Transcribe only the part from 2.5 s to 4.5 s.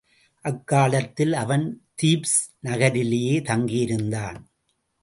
நகரிலே தங்கியிருந்தான்.